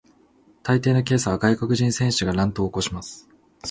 [0.63, 3.29] 大抵のケースでは外国人選手が乱闘を起こします。